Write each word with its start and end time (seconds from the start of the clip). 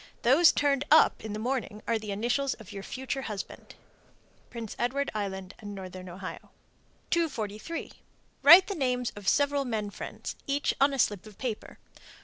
Those 0.23 0.51
turned 0.51 0.83
up 0.89 1.23
in 1.23 1.33
the 1.33 1.37
morning 1.37 1.83
are 1.87 1.99
the 1.99 2.09
initials 2.09 2.55
of 2.55 2.71
your 2.71 2.81
future 2.81 3.21
husband. 3.21 3.75
Prince 4.49 4.75
Edward 4.79 5.11
Island 5.13 5.53
and 5.59 5.75
Northern 5.75 6.09
Ohio. 6.09 6.49
243. 7.11 7.91
Write 8.41 8.65
the 8.65 8.73
names 8.73 9.11
of 9.15 9.27
several 9.27 9.63
men 9.63 9.91
friends, 9.91 10.35
each 10.47 10.73
on 10.81 10.91
a 10.91 10.97
slip 10.97 11.27
of 11.27 11.37
paper. 11.37 11.77